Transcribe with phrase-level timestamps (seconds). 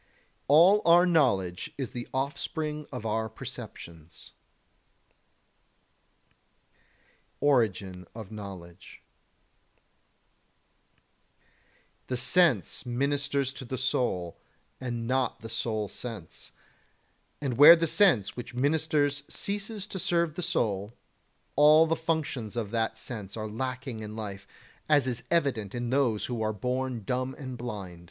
[0.45, 0.45] 35.
[0.47, 4.31] All our knowledge is the offspring of our perceptions.
[7.35, 9.03] [Sidenote: Origin of Knowledge]
[12.07, 12.07] 36.
[12.07, 14.39] The sense ministers to the soul,
[14.79, 16.51] and not the soul sense;
[17.39, 20.95] and where the sense which ministers ceases to serve the soul,
[21.55, 24.47] all the functions of that sense are lacking in life,
[24.89, 27.99] as is evident in those who are born dumb and blind.